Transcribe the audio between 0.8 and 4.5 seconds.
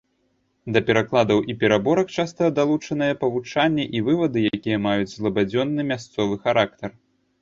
перакладаў і пераробак часта далучаныя павучанні і вывады,